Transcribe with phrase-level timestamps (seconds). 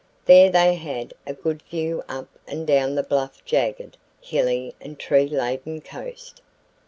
[0.25, 5.27] There they had a good view up and down the bluff jagged, hilly and tree
[5.27, 6.41] laden coast.